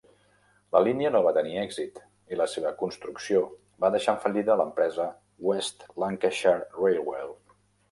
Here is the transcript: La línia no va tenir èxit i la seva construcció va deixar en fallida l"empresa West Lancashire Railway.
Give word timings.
La 0.75 0.79
línia 0.85 1.09
no 1.15 1.19
va 1.27 1.33
tenir 1.35 1.59
èxit 1.63 1.99
i 2.35 2.39
la 2.39 2.47
seva 2.53 2.71
construcció 2.79 3.43
va 3.87 3.93
deixar 3.97 4.15
en 4.17 4.25
fallida 4.25 4.57
l"empresa 4.57 5.07
West 5.51 5.89
Lancashire 6.07 6.69
Railway. 6.83 7.33